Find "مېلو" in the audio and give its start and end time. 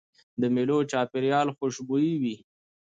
0.55-0.77